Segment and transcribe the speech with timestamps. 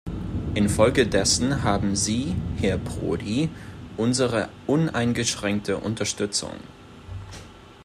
[0.55, 3.49] Infolgedessen haben Sie, Herr Prodi,
[3.97, 6.55] unsere uneingeschränkte Unterstützung.